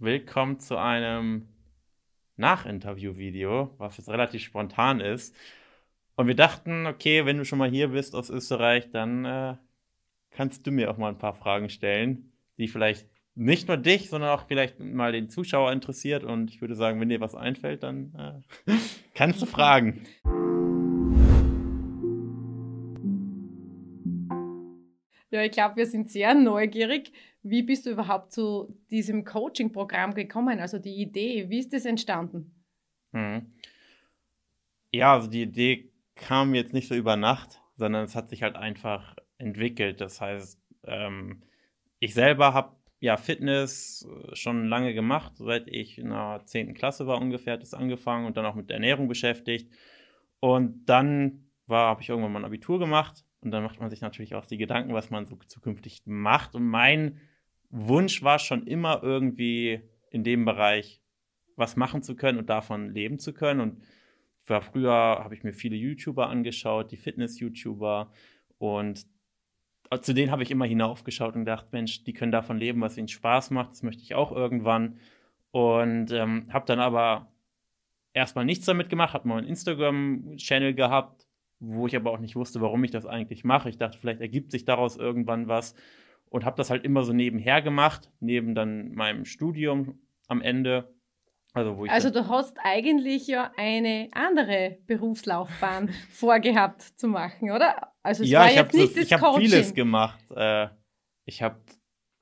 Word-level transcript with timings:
willkommen 0.00 0.58
zu 0.58 0.78
einem 0.78 1.46
Nachinterview-Video, 2.36 3.74
was 3.76 3.98
jetzt 3.98 4.08
relativ 4.08 4.42
spontan 4.42 4.98
ist. 4.98 5.36
Und 6.16 6.26
wir 6.26 6.34
dachten, 6.34 6.86
okay, 6.86 7.26
wenn 7.26 7.36
du 7.36 7.44
schon 7.44 7.58
mal 7.58 7.68
hier 7.68 7.88
bist 7.88 8.14
aus 8.14 8.30
Österreich, 8.30 8.90
dann 8.90 9.26
äh, 9.26 9.56
kannst 10.30 10.66
du 10.66 10.70
mir 10.70 10.90
auch 10.90 10.96
mal 10.96 11.10
ein 11.10 11.18
paar 11.18 11.34
Fragen 11.34 11.68
stellen, 11.68 12.32
die 12.56 12.68
vielleicht 12.68 13.06
nicht 13.34 13.68
nur 13.68 13.76
dich, 13.76 14.08
sondern 14.08 14.30
auch 14.30 14.46
vielleicht 14.48 14.80
mal 14.80 15.12
den 15.12 15.28
Zuschauer 15.28 15.70
interessiert. 15.70 16.24
Und 16.24 16.50
ich 16.50 16.62
würde 16.62 16.74
sagen, 16.74 16.98
wenn 16.98 17.10
dir 17.10 17.20
was 17.20 17.34
einfällt, 17.34 17.82
dann 17.82 18.42
äh, 18.66 18.72
kannst 19.14 19.42
du 19.42 19.46
fragen. 19.46 20.06
Ja, 25.40 25.46
ich 25.46 25.52
glaube, 25.52 25.76
wir 25.76 25.86
sind 25.86 26.10
sehr 26.10 26.34
neugierig. 26.34 27.12
Wie 27.42 27.62
bist 27.62 27.86
du 27.86 27.90
überhaupt 27.90 28.30
zu 28.30 28.76
diesem 28.90 29.24
Coaching-Programm 29.24 30.12
gekommen? 30.12 30.60
Also 30.60 30.78
die 30.78 31.00
Idee, 31.00 31.48
wie 31.48 31.60
ist 31.60 31.72
das 31.72 31.86
entstanden? 31.86 32.62
Hm. 33.14 33.50
Ja, 34.92 35.14
also 35.14 35.28
die 35.28 35.40
Idee 35.40 35.90
kam 36.14 36.54
jetzt 36.54 36.74
nicht 36.74 36.88
so 36.88 36.94
über 36.94 37.16
Nacht, 37.16 37.62
sondern 37.76 38.04
es 38.04 38.14
hat 38.14 38.28
sich 38.28 38.42
halt 38.42 38.56
einfach 38.56 39.16
entwickelt. 39.38 40.02
Das 40.02 40.20
heißt, 40.20 40.60
ähm, 40.84 41.42
ich 42.00 42.12
selber 42.12 42.52
habe 42.52 42.76
ja 42.98 43.16
Fitness 43.16 44.06
äh, 44.06 44.36
schon 44.36 44.66
lange 44.66 44.92
gemacht, 44.92 45.32
seit 45.38 45.68
ich 45.68 45.96
in 45.96 46.10
der 46.10 46.42
10. 46.44 46.74
Klasse 46.74 47.06
war 47.06 47.18
ungefähr, 47.18 47.58
es 47.62 47.72
angefangen 47.72 48.26
und 48.26 48.36
dann 48.36 48.44
auch 48.44 48.56
mit 48.56 48.70
Ernährung 48.70 49.08
beschäftigt. 49.08 49.72
Und 50.38 50.84
dann 50.84 51.46
habe 51.66 52.02
ich 52.02 52.10
irgendwann 52.10 52.32
mal 52.32 52.40
ein 52.40 52.44
Abitur 52.44 52.78
gemacht 52.78 53.24
und 53.42 53.50
dann 53.50 53.62
macht 53.62 53.80
man 53.80 53.90
sich 53.90 54.00
natürlich 54.00 54.34
auch 54.34 54.46
die 54.46 54.58
Gedanken, 54.58 54.92
was 54.92 55.10
man 55.10 55.26
so 55.26 55.36
zukünftig 55.36 56.02
macht. 56.04 56.54
Und 56.54 56.66
mein 56.66 57.20
Wunsch 57.70 58.22
war 58.22 58.38
schon 58.38 58.66
immer 58.66 59.02
irgendwie 59.02 59.80
in 60.10 60.24
dem 60.24 60.44
Bereich 60.44 61.00
was 61.56 61.76
machen 61.76 62.02
zu 62.02 62.16
können 62.16 62.38
und 62.38 62.50
davon 62.50 62.90
leben 62.90 63.18
zu 63.18 63.32
können. 63.32 63.60
Und 63.60 63.82
war 64.46 64.60
früher 64.60 64.92
habe 64.92 65.34
ich 65.34 65.42
mir 65.42 65.52
viele 65.52 65.76
YouTuber 65.76 66.28
angeschaut, 66.28 66.90
die 66.92 66.96
Fitness-YouTuber. 66.96 68.12
Und 68.58 69.06
zu 70.02 70.12
denen 70.12 70.30
habe 70.30 70.42
ich 70.42 70.50
immer 70.50 70.66
hinaufgeschaut 70.66 71.34
und 71.34 71.42
gedacht, 71.42 71.72
Mensch, 71.72 72.04
die 72.04 72.12
können 72.12 72.32
davon 72.32 72.58
leben, 72.58 72.80
was 72.80 72.98
ihnen 72.98 73.08
Spaß 73.08 73.50
macht. 73.50 73.70
Das 73.70 73.82
möchte 73.82 74.02
ich 74.02 74.14
auch 74.14 74.32
irgendwann. 74.32 74.98
Und 75.50 76.12
ähm, 76.12 76.44
habe 76.52 76.66
dann 76.66 76.78
aber 76.78 77.32
erstmal 78.12 78.44
nichts 78.44 78.66
damit 78.66 78.90
gemacht, 78.90 79.14
habe 79.14 79.28
mal 79.28 79.38
einen 79.38 79.48
Instagram-Channel 79.48 80.74
gehabt, 80.74 81.26
wo 81.60 81.86
ich 81.86 81.94
aber 81.94 82.10
auch 82.10 82.18
nicht 82.18 82.36
wusste, 82.36 82.60
warum 82.60 82.82
ich 82.84 82.90
das 82.90 83.06
eigentlich 83.06 83.44
mache. 83.44 83.68
Ich 83.68 83.78
dachte, 83.78 83.98
vielleicht 83.98 84.20
ergibt 84.20 84.50
sich 84.50 84.64
daraus 84.64 84.96
irgendwann 84.96 85.46
was 85.46 85.74
und 86.30 86.44
habe 86.44 86.56
das 86.56 86.70
halt 86.70 86.84
immer 86.84 87.04
so 87.04 87.12
nebenher 87.12 87.60
gemacht, 87.60 88.10
neben 88.20 88.54
dann 88.54 88.94
meinem 88.94 89.24
Studium 89.24 90.00
am 90.26 90.40
Ende. 90.40 90.94
Also, 91.52 91.76
wo 91.76 91.84
ich 91.84 91.90
also 91.90 92.10
du 92.10 92.28
hast 92.28 92.56
eigentlich 92.62 93.26
ja 93.26 93.52
eine 93.56 94.08
andere 94.12 94.78
Berufslaufbahn 94.86 95.90
vorgehabt 96.10 96.82
zu 96.82 97.08
machen, 97.08 97.50
oder? 97.50 97.92
Also 98.02 98.22
es 98.22 98.30
ja, 98.30 98.40
war 98.40 98.48
ich 98.48 98.56
jetzt 98.56 98.74
nicht 98.74 98.86
das, 98.90 98.94
das 98.94 99.04
ich 99.04 99.12
habe 99.12 99.38
vieles 99.38 99.74
gemacht. 99.74 100.24
Äh, 100.34 100.68
ich 101.24 101.42
habe 101.42 101.60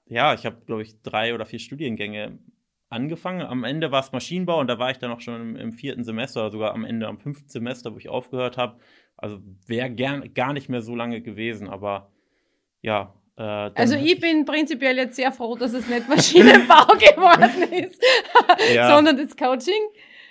ja, 0.06 0.33
ich 0.33 0.47
habe 0.47 0.62
glaube 0.64 0.83
ich 0.83 1.03
drei 1.03 1.34
oder 1.34 1.44
vier 1.44 1.59
Studiengänge 1.59 2.39
angefangen. 2.89 3.42
Am 3.42 3.64
Ende 3.64 3.92
war 3.92 4.00
es 4.00 4.12
Maschinenbau 4.12 4.61
und 4.61 4.69
da 4.69 4.78
war 4.78 4.91
ich 4.91 4.98
dann 4.98 5.11
auch 5.11 5.20
schon 5.20 5.41
im, 5.41 5.56
im 5.56 5.72
vierten 5.72 6.05
Semester 6.05 6.41
oder 6.41 6.50
sogar 6.50 6.72
am 6.72 6.84
Ende 6.84 7.06
am 7.06 7.19
fünften 7.19 7.48
Semester, 7.48 7.92
wo 7.92 7.98
ich 7.98 8.09
aufgehört 8.09 8.56
habe. 8.56 8.78
Also 9.19 9.41
wäre 9.66 9.91
gar 9.94 10.52
nicht 10.52 10.69
mehr 10.69 10.80
so 10.80 10.94
lange 10.94 11.20
gewesen, 11.20 11.69
aber 11.69 12.12
ja. 12.83 13.14
Äh, 13.36 13.42
also 13.42 13.97
ich 13.97 14.20
bin 14.20 14.44
prinzipiell 14.44 14.97
jetzt 14.97 15.16
sehr 15.16 15.33
froh, 15.33 15.56
dass 15.56 15.72
es 15.72 15.88
nicht 15.88 16.08
Maschinenbau 16.08 16.86
geworden 16.94 17.72
ist, 17.72 18.00
ja. 18.75 18.94
sondern 18.94 19.16
das 19.16 19.36
Coaching. 19.36 19.83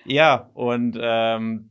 Ja, 0.06 0.50
und 0.54 0.98
ähm, 1.02 1.70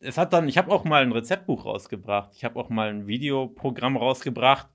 es 0.00 0.16
hat 0.16 0.32
dann, 0.32 0.48
ich 0.48 0.56
habe 0.56 0.72
auch 0.72 0.84
mal 0.84 1.02
ein 1.02 1.12
Rezeptbuch 1.12 1.66
rausgebracht, 1.66 2.30
ich 2.34 2.42
habe 2.42 2.58
auch 2.58 2.70
mal 2.70 2.88
ein 2.88 3.06
Videoprogramm 3.06 3.98
rausgebracht, 3.98 4.68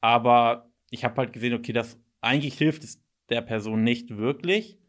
aber 0.00 0.72
ich 0.90 1.04
habe 1.04 1.16
halt 1.18 1.32
gesehen, 1.32 1.54
okay, 1.54 1.72
das 1.72 2.00
eigentlich 2.20 2.58
hilft 2.58 2.82
es 2.82 3.00
der 3.28 3.42
Person 3.42 3.84
nicht 3.84 4.16
wirklich 4.16 4.79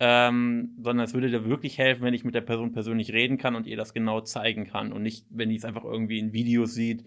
ähm, 0.00 0.76
sondern 0.80 1.04
es 1.04 1.14
würde 1.14 1.28
dir 1.28 1.44
wirklich 1.44 1.78
helfen, 1.78 2.02
wenn 2.02 2.14
ich 2.14 2.24
mit 2.24 2.34
der 2.34 2.40
Person 2.40 2.72
persönlich 2.72 3.12
reden 3.12 3.38
kann 3.38 3.56
und 3.56 3.66
ihr 3.66 3.76
das 3.76 3.94
genau 3.94 4.20
zeigen 4.20 4.64
kann 4.64 4.92
und 4.92 5.02
nicht, 5.02 5.26
wenn 5.30 5.48
die 5.48 5.56
es 5.56 5.64
einfach 5.64 5.84
irgendwie 5.84 6.18
in 6.18 6.32
Videos 6.32 6.74
sieht 6.74 7.04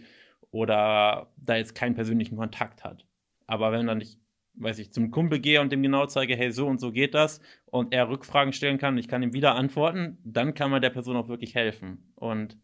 oder 0.51 1.31
da 1.37 1.55
jetzt 1.55 1.75
keinen 1.75 1.95
persönlichen 1.95 2.37
Kontakt 2.37 2.83
hat. 2.83 3.05
Aber 3.47 3.71
wenn 3.71 3.87
dann 3.87 4.01
ich, 4.01 4.17
weiß 4.55 4.79
ich, 4.79 4.91
zum 4.91 5.11
Kumpel 5.11 5.39
gehe 5.39 5.61
und 5.61 5.71
dem 5.71 5.81
genau 5.81 6.05
zeige, 6.05 6.35
hey, 6.35 6.51
so 6.51 6.67
und 6.67 6.79
so 6.79 6.91
geht 6.91 7.13
das 7.13 7.41
und 7.65 7.93
er 7.93 8.09
Rückfragen 8.09 8.53
stellen 8.53 8.77
kann 8.77 8.95
und 8.95 8.99
ich 8.99 9.07
kann 9.07 9.23
ihm 9.23 9.33
wieder 9.33 9.55
antworten, 9.55 10.17
dann 10.25 10.53
kann 10.53 10.71
man 10.71 10.81
der 10.81 10.89
Person 10.89 11.15
auch 11.15 11.29
wirklich 11.29 11.55
helfen. 11.55 12.11
Und 12.15 12.57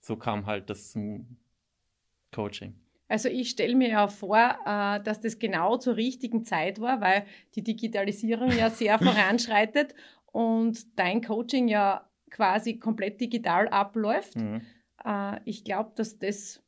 so 0.00 0.16
kam 0.16 0.46
halt 0.46 0.68
das 0.68 0.90
zum 0.90 1.36
Coaching. 2.32 2.74
Also 3.14 3.28
ich 3.28 3.50
stelle 3.50 3.76
mir 3.76 3.90
ja 3.90 4.08
vor, 4.08 4.58
äh, 4.66 5.00
dass 5.04 5.20
das 5.20 5.38
genau 5.38 5.76
zur 5.76 5.94
richtigen 5.94 6.44
Zeit 6.44 6.80
war, 6.80 7.00
weil 7.00 7.24
die 7.54 7.62
Digitalisierung 7.62 8.50
ja 8.50 8.70
sehr 8.70 8.98
voranschreitet 9.08 9.94
und 10.32 10.98
dein 10.98 11.22
Coaching 11.22 11.68
ja 11.68 12.10
quasi 12.32 12.80
komplett 12.80 13.20
digital 13.20 13.68
abläuft. 13.68 14.34
Mhm. 14.34 14.62
Äh, 15.04 15.38
ich 15.44 15.62
glaube, 15.62 15.92
dass 15.94 16.18
das 16.18 16.60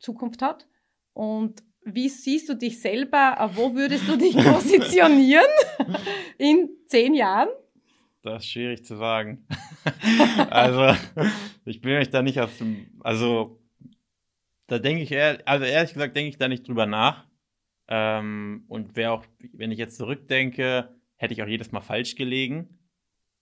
Zukunft 0.00 0.42
hat. 0.42 0.66
Und 1.12 1.62
wie 1.84 2.08
siehst 2.08 2.48
du 2.48 2.54
dich 2.54 2.80
selber? 2.80 3.36
Äh, 3.38 3.56
wo 3.56 3.76
würdest 3.76 4.08
du 4.08 4.16
dich 4.16 4.34
positionieren 4.44 5.46
in 6.36 6.68
zehn 6.88 7.14
Jahren? 7.14 7.50
Das 8.22 8.42
ist 8.42 8.50
schwierig 8.50 8.84
zu 8.84 8.96
sagen. 8.96 9.46
also, 10.50 10.96
ich 11.64 11.84
will 11.84 12.00
mich 12.00 12.10
da 12.10 12.22
nicht 12.22 12.40
aus 12.40 12.58
dem, 12.58 12.88
also 13.04 13.61
da 14.72 14.78
denke 14.78 15.02
ich, 15.02 15.14
also 15.46 15.66
ehrlich 15.66 15.92
gesagt, 15.92 16.16
denke 16.16 16.30
ich 16.30 16.38
da 16.38 16.48
nicht 16.48 16.66
drüber 16.66 16.86
nach. 16.86 17.26
Ähm, 17.88 18.64
und 18.68 18.96
wäre 18.96 19.12
auch, 19.12 19.26
wenn 19.52 19.70
ich 19.70 19.78
jetzt 19.78 19.98
zurückdenke, 19.98 20.88
hätte 21.16 21.34
ich 21.34 21.42
auch 21.42 21.46
jedes 21.46 21.72
Mal 21.72 21.82
falsch 21.82 22.14
gelegen. 22.14 22.78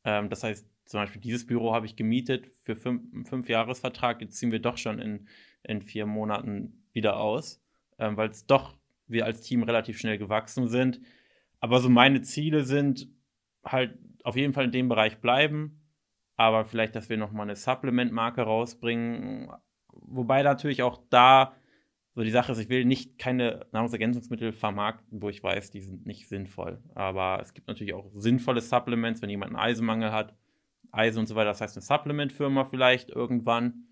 Ähm, 0.02 0.28
das 0.28 0.42
heißt, 0.42 0.68
zum 0.86 0.98
Beispiel 0.98 1.20
dieses 1.20 1.46
Büro 1.46 1.72
habe 1.72 1.86
ich 1.86 1.94
gemietet 1.94 2.48
für 2.62 2.74
fünf, 2.74 3.28
fünf 3.28 3.48
Jahresvertrag. 3.48 4.20
Jetzt 4.20 4.38
ziehen 4.38 4.50
wir 4.50 4.58
doch 4.58 4.76
schon 4.76 4.98
in, 4.98 5.28
in 5.62 5.82
vier 5.82 6.04
Monaten 6.04 6.82
wieder 6.92 7.20
aus, 7.20 7.62
ähm, 7.98 8.16
weil 8.16 8.30
es 8.30 8.46
doch 8.46 8.76
wir 9.06 9.24
als 9.24 9.42
Team 9.42 9.62
relativ 9.62 10.00
schnell 10.00 10.18
gewachsen 10.18 10.66
sind. 10.66 11.00
Aber 11.60 11.78
so 11.78 11.88
meine 11.88 12.22
Ziele 12.22 12.64
sind 12.64 13.06
halt 13.64 13.96
auf 14.24 14.34
jeden 14.34 14.52
Fall 14.52 14.64
in 14.64 14.72
dem 14.72 14.88
Bereich 14.88 15.18
bleiben, 15.18 15.80
aber 16.36 16.64
vielleicht, 16.64 16.96
dass 16.96 17.08
wir 17.08 17.18
nochmal 17.18 17.46
eine 17.46 17.54
Supplement-Marke 17.54 18.42
rausbringen, 18.42 19.52
wobei 20.02 20.42
natürlich 20.42 20.82
auch 20.82 21.00
da 21.10 21.54
so 22.14 22.24
die 22.24 22.30
Sache 22.30 22.52
ist, 22.52 22.58
ich 22.58 22.68
will 22.68 22.84
nicht 22.84 23.18
keine 23.18 23.66
Nahrungsergänzungsmittel 23.72 24.52
vermarkten, 24.52 25.22
wo 25.22 25.28
ich 25.28 25.42
weiß, 25.42 25.70
die 25.70 25.80
sind 25.80 26.06
nicht 26.06 26.28
sinnvoll. 26.28 26.78
Aber 26.94 27.38
es 27.40 27.54
gibt 27.54 27.68
natürlich 27.68 27.94
auch 27.94 28.10
sinnvolle 28.14 28.60
Supplements, 28.60 29.22
wenn 29.22 29.30
jemand 29.30 29.54
einen 29.54 29.60
Eisenmangel 29.60 30.12
hat, 30.12 30.34
Eisen 30.90 31.20
und 31.20 31.28
so 31.28 31.36
weiter. 31.36 31.50
Das 31.50 31.60
heißt, 31.60 31.76
eine 31.76 31.82
Supplement-Firma 31.82 32.64
vielleicht 32.64 33.10
irgendwann. 33.10 33.84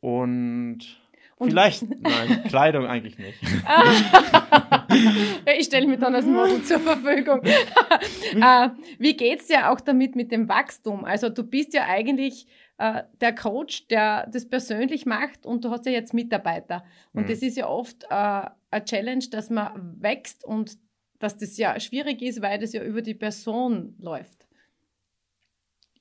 Und, 0.00 1.00
und 1.36 1.48
vielleicht, 1.48 1.84
nein, 2.00 2.42
Kleidung 2.48 2.86
eigentlich 2.86 3.16
nicht. 3.16 3.40
ich 5.58 5.66
stelle 5.66 5.86
mir 5.86 5.98
dann 5.98 6.14
das 6.14 6.26
Model 6.26 6.62
zur 6.62 6.80
Verfügung. 6.80 7.42
äh, 7.44 8.70
wie 8.98 9.16
geht 9.16 9.40
es 9.40 9.46
dir 9.46 9.70
auch 9.70 9.80
damit 9.80 10.16
mit 10.16 10.32
dem 10.32 10.48
Wachstum? 10.48 11.04
Also 11.04 11.28
du 11.28 11.44
bist 11.44 11.74
ja 11.74 11.86
eigentlich 11.86 12.48
äh, 12.78 13.04
der 13.20 13.34
Coach, 13.34 13.86
der 13.88 14.26
das 14.26 14.48
persönlich 14.48 15.06
macht 15.06 15.46
und 15.46 15.64
du 15.64 15.70
hast 15.70 15.86
ja 15.86 15.92
jetzt 15.92 16.14
Mitarbeiter. 16.14 16.84
Und 17.12 17.24
mhm. 17.24 17.28
das 17.28 17.40
ist 17.40 17.56
ja 17.56 17.68
oft 17.68 18.04
äh, 18.04 18.06
eine 18.10 18.84
Challenge, 18.84 19.24
dass 19.30 19.50
man 19.50 20.00
wächst 20.00 20.44
und 20.44 20.76
dass 21.18 21.36
das 21.36 21.56
ja 21.56 21.78
schwierig 21.78 22.20
ist, 22.22 22.42
weil 22.42 22.58
das 22.58 22.72
ja 22.72 22.82
über 22.82 23.00
die 23.00 23.14
Person 23.14 23.94
läuft. 23.98 24.46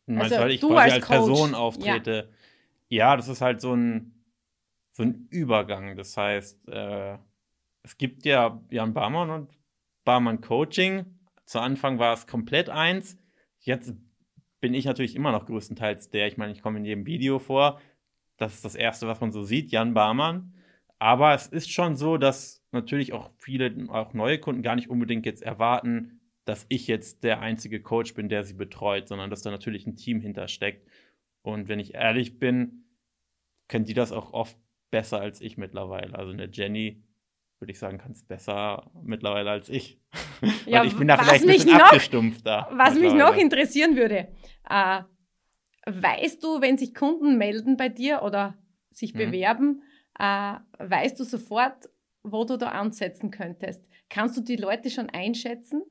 Also, 0.08 0.36
weil 0.36 0.52
ich 0.52 0.60
du 0.60 0.70
quasi 0.70 0.84
als, 0.84 0.94
als 0.96 1.06
Person 1.08 1.56
auftrete. 1.56 2.30
Ja. 2.90 3.10
ja. 3.10 3.18
das 3.18 3.28
ist 3.28 3.42
halt 3.42 3.62
so 3.62 3.74
ein, 3.74 4.14
so 4.92 5.04
ein 5.04 5.28
Übergang. 5.30 5.96
Das 5.96 6.18
heißt, 6.18 6.68
äh, 6.68 7.18
es 7.84 7.98
gibt 7.98 8.26
ja 8.26 8.62
Jan 8.70 8.94
Barmann 8.94 9.30
und 9.30 9.52
Barmann 10.04 10.42
Coaching. 10.42 11.06
Zu 11.46 11.60
Anfang 11.60 12.00
war 12.00 12.14
es 12.14 12.28
komplett 12.28 12.70
eins. 12.70 13.18
Jetzt 13.60 13.94
bin 14.64 14.74
ich 14.74 14.86
natürlich 14.86 15.18
immer 15.18 15.34
noch 15.34 15.46
größtenteils 15.46 16.10
der. 16.10 16.26
Ich 16.28 16.38
meine, 16.38 16.54
ich 16.54 16.62
komme 16.62 16.80
in 16.80 16.86
jedem 16.86 17.06
Video 17.06 17.38
vor. 17.38 17.82
Das 18.38 18.54
ist 18.54 18.64
das 18.64 18.76
Erste, 18.76 19.10
was 19.10 19.20
man 19.20 19.34
so 19.34 19.44
sieht, 19.44 19.74
Jan 19.74 19.94
Barmann. 19.94 20.54
Aber 21.00 21.34
es 21.34 21.48
ist 21.48 21.70
schon 21.70 21.98
so, 21.98 22.16
dass 22.16 22.66
natürlich 22.72 23.12
auch 23.12 23.30
viele, 23.38 23.90
auch 23.90 24.14
neue 24.14 24.40
Kunden 24.40 24.62
gar 24.62 24.78
nicht 24.78 24.90
unbedingt 24.90 25.26
jetzt 25.26 25.44
erwarten, 25.44 26.22
dass 26.46 26.66
ich 26.70 26.88
jetzt 26.88 27.26
der 27.26 27.42
einzige 27.42 27.82
Coach 27.82 28.14
bin, 28.14 28.30
der 28.30 28.46
sie 28.46 28.54
betreut, 28.54 29.10
sondern 29.10 29.30
dass 29.30 29.42
da 29.42 29.52
natürlich 29.52 29.86
ein 29.86 29.98
Team 29.98 30.22
hintersteckt. 30.22 30.88
Und 31.42 31.68
wenn 31.68 31.80
ich 31.80 31.96
ehrlich 31.96 32.40
bin, 32.40 32.86
können 33.68 33.84
die 33.84 33.94
das 33.94 34.14
auch 34.14 34.32
oft 34.32 34.56
besser 34.92 35.20
als 35.20 35.42
ich 35.42 35.58
mittlerweile. 35.58 36.18
Also 36.18 36.32
eine 36.32 36.50
Jenny 36.50 37.04
würde 37.60 37.72
ich 37.72 37.80
sagen, 37.80 37.98
kannst 37.98 38.28
besser 38.28 38.92
mittlerweile 39.04 39.52
als 39.52 39.70
ich. 39.70 40.00
Ja, 40.66 40.82
Weil 40.82 40.88
ich 40.88 40.98
bin 40.98 41.08
da 41.08 41.18
vielleicht 41.18 41.44
ein 41.44 41.48
bisschen 41.48 41.72
noch- 41.78 41.86
abgestumpfter. 41.86 42.68
Was 42.74 42.96
mich 43.00 43.14
noch 43.14 43.36
interessieren 43.38 43.96
würde, 43.96 44.28
äh, 44.70 45.02
weißt 45.86 46.44
du, 46.44 46.60
wenn 46.62 46.78
sich 46.78 46.94
Kunden 46.94 47.38
melden 47.38 47.78
bei 47.78 47.88
dir 47.90 48.22
oder 48.24 48.56
sich 48.92 49.14
Mhm. 49.14 49.18
bewerben, 49.20 49.84
äh, 50.20 50.56
weißt 50.80 51.18
du 51.20 51.24
sofort, 51.24 51.90
wo 52.24 52.44
du 52.46 52.58
da 52.58 52.70
ansetzen 52.70 53.32
könntest? 53.32 53.86
Kannst 54.10 54.36
du 54.38 54.42
die 54.42 54.56
Leute 54.58 54.90
schon 54.90 55.10
einschätzen? 55.10 55.84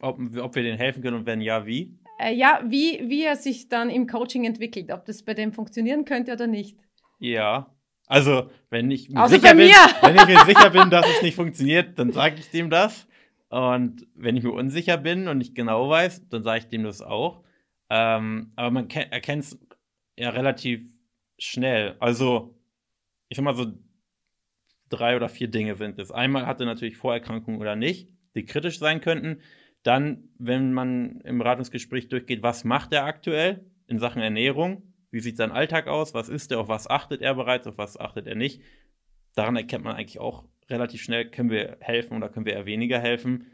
ob, 0.00 0.18
ob 0.38 0.54
wir 0.54 0.62
denen 0.62 0.76
helfen 0.76 1.02
können 1.02 1.16
und 1.16 1.26
wenn 1.26 1.40
ja, 1.40 1.64
wie? 1.64 1.98
Äh, 2.18 2.34
ja, 2.34 2.60
wie, 2.66 3.08
wie 3.08 3.22
er 3.24 3.36
sich 3.36 3.68
dann 3.70 3.88
im 3.88 4.06
Coaching 4.06 4.44
entwickelt, 4.44 4.90
ob 4.92 5.06
das 5.06 5.22
bei 5.22 5.32
dem 5.32 5.52
funktionieren 5.54 6.04
könnte 6.04 6.32
oder 6.34 6.46
nicht. 6.46 6.78
Ja. 7.18 7.74
Also, 8.06 8.50
wenn 8.70 8.90
ich 8.90 9.10
mir 9.10 9.22
Außer 9.22 9.36
sicher 9.36 9.54
bei 9.54 9.54
bin, 9.54 9.70
wenn 10.02 10.16
ich 10.16 10.26
mir 10.26 10.44
sicher 10.44 10.70
bin, 10.70 10.90
dass 10.90 11.06
es 11.08 11.22
nicht 11.22 11.34
funktioniert, 11.34 11.98
dann 11.98 12.12
sage 12.12 12.36
ich 12.38 12.50
dem 12.50 12.70
das. 12.70 13.06
Und 13.48 14.06
wenn 14.14 14.36
ich 14.36 14.44
mir 14.44 14.52
unsicher 14.52 14.96
bin 14.96 15.28
und 15.28 15.38
nicht 15.38 15.54
genau 15.54 15.88
weiß, 15.88 16.28
dann 16.28 16.42
sage 16.42 16.60
ich 16.60 16.68
dem 16.68 16.84
das 16.84 17.02
auch. 17.02 17.42
Ähm, 17.90 18.52
aber 18.56 18.70
man 18.70 18.88
erkennt 18.88 19.44
es 19.44 19.58
ja 20.16 20.30
relativ 20.30 20.82
schnell. 21.38 21.96
Also, 22.00 22.56
ich 23.28 23.36
sag 23.36 23.44
mal 23.44 23.54
so, 23.54 23.72
drei 24.88 25.16
oder 25.16 25.28
vier 25.28 25.48
Dinge 25.48 25.76
sind 25.76 25.98
es. 25.98 26.10
Einmal 26.10 26.46
hatte 26.46 26.64
natürlich 26.64 26.96
Vorerkrankungen 26.96 27.60
oder 27.60 27.76
nicht, 27.76 28.08
die 28.34 28.44
kritisch 28.44 28.78
sein 28.78 29.00
könnten. 29.00 29.40
Dann, 29.82 30.28
wenn 30.38 30.72
man 30.72 31.20
im 31.22 31.38
Beratungsgespräch 31.38 32.08
durchgeht, 32.08 32.42
was 32.42 32.64
macht 32.64 32.92
er 32.92 33.04
aktuell 33.04 33.64
in 33.86 33.98
Sachen 33.98 34.22
Ernährung? 34.22 34.94
Wie 35.16 35.20
sieht 35.20 35.38
sein 35.38 35.50
Alltag 35.50 35.86
aus? 35.86 36.12
Was 36.12 36.28
ist 36.28 36.52
er? 36.52 36.60
Auf 36.60 36.68
was 36.68 36.90
achtet 36.90 37.22
er 37.22 37.34
bereits? 37.34 37.66
Auf 37.66 37.78
was 37.78 37.98
achtet 37.98 38.26
er 38.26 38.34
nicht? 38.34 38.60
Daran 39.34 39.56
erkennt 39.56 39.82
man 39.82 39.96
eigentlich 39.96 40.18
auch 40.18 40.44
relativ 40.68 41.00
schnell, 41.02 41.30
können 41.30 41.48
wir 41.48 41.78
helfen 41.80 42.18
oder 42.18 42.28
können 42.28 42.44
wir 42.44 42.52
eher 42.52 42.66
weniger 42.66 42.98
helfen. 43.00 43.46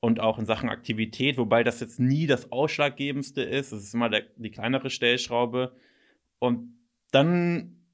Und 0.00 0.20
auch 0.20 0.38
in 0.38 0.46
Sachen 0.46 0.70
Aktivität, 0.70 1.36
wobei 1.36 1.64
das 1.64 1.80
jetzt 1.80 2.00
nie 2.00 2.26
das 2.26 2.50
Ausschlaggebendste 2.50 3.42
ist. 3.42 3.72
Es 3.72 3.84
ist 3.84 3.92
immer 3.92 4.08
der, 4.08 4.22
die 4.36 4.50
kleinere 4.50 4.88
Stellschraube. 4.88 5.76
Und 6.38 6.78
dann 7.10 7.84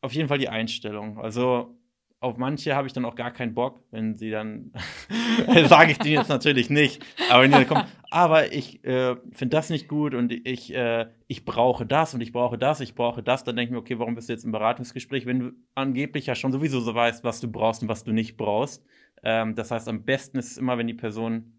auf 0.00 0.12
jeden 0.12 0.26
Fall 0.26 0.38
die 0.38 0.48
Einstellung. 0.48 1.20
Also 1.20 1.78
auf 2.24 2.38
manche 2.38 2.74
habe 2.74 2.86
ich 2.86 2.92
dann 2.92 3.04
auch 3.04 3.14
gar 3.14 3.30
keinen 3.30 3.54
Bock, 3.54 3.82
wenn 3.90 4.16
sie 4.16 4.30
dann, 4.30 4.72
sage 5.66 5.92
ich 5.92 5.98
denen 5.98 6.16
jetzt 6.16 6.28
natürlich 6.28 6.70
nicht, 6.70 7.04
aber 7.30 7.42
wenn 7.42 7.50
die 7.50 7.58
dann 7.58 7.68
kommen, 7.68 7.84
aber 8.10 8.52
ich 8.52 8.82
äh, 8.84 9.16
finde 9.30 9.56
das 9.56 9.68
nicht 9.68 9.88
gut 9.88 10.14
und 10.14 10.32
ich, 10.32 10.74
äh, 10.74 11.06
ich 11.26 11.44
brauche 11.44 11.84
das 11.84 12.14
und 12.14 12.22
ich 12.22 12.32
brauche 12.32 12.56
das, 12.56 12.80
ich 12.80 12.94
brauche 12.94 13.22
das, 13.22 13.44
dann 13.44 13.56
denke 13.56 13.68
ich 13.68 13.72
mir, 13.72 13.78
okay, 13.78 13.98
warum 13.98 14.14
bist 14.14 14.28
du 14.28 14.32
jetzt 14.32 14.44
im 14.44 14.52
Beratungsgespräch, 14.52 15.26
wenn 15.26 15.38
du 15.38 15.52
angeblich 15.74 16.26
ja 16.26 16.34
schon 16.34 16.50
sowieso 16.50 16.80
so 16.80 16.94
weißt, 16.94 17.24
was 17.24 17.40
du 17.40 17.50
brauchst 17.50 17.82
und 17.82 17.88
was 17.88 18.04
du 18.04 18.12
nicht 18.12 18.36
brauchst. 18.38 18.84
Ähm, 19.22 19.54
das 19.54 19.70
heißt, 19.70 19.88
am 19.88 20.04
besten 20.04 20.38
ist 20.38 20.52
es 20.52 20.56
immer, 20.56 20.78
wenn 20.78 20.86
die 20.86 20.94
Person 20.94 21.52